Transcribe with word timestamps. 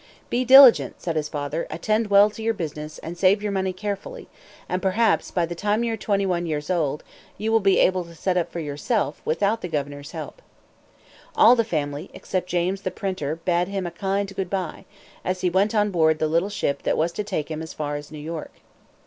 "Be 0.31 0.43
diligent," 0.43 0.99
said 0.99 1.15
his 1.15 1.29
father, 1.29 1.67
"attend 1.69 2.07
well 2.07 2.31
to 2.31 2.41
your 2.41 2.55
business, 2.55 2.97
and 3.03 3.15
save 3.15 3.43
your 3.43 3.51
money 3.51 3.71
carefully, 3.71 4.27
and, 4.67 4.81
perhaps, 4.81 5.29
by 5.29 5.45
the 5.45 5.53
time 5.53 5.83
you 5.83 5.93
are 5.93 5.95
twenty 5.95 6.25
one 6.25 6.47
years 6.47 6.71
old, 6.71 7.03
you 7.37 7.51
will 7.51 7.59
be 7.59 7.77
able 7.77 8.03
to 8.05 8.15
set 8.15 8.35
up 8.35 8.51
for 8.51 8.59
yourself 8.59 9.21
without 9.25 9.61
the 9.61 9.67
governor's 9.67 10.13
help." 10.13 10.41
All 11.35 11.55
the 11.55 11.63
family, 11.63 12.09
except 12.15 12.49
James 12.49 12.81
the 12.81 12.89
printer, 12.89 13.35
bade 13.35 13.67
him 13.67 13.85
a 13.85 13.91
kind 13.91 14.35
good 14.35 14.49
bye, 14.49 14.85
as 15.23 15.41
he 15.41 15.51
went 15.51 15.75
on 15.75 15.91
board 15.91 16.17
the 16.17 16.27
little 16.27 16.49
ship 16.49 16.81
that 16.81 16.97
was 16.97 17.11
to 17.11 17.23
take 17.23 17.51
him 17.51 17.61
as 17.61 17.71
far 17.75 17.95
as 17.95 18.11
New 18.11 18.17
York. 18.17 18.53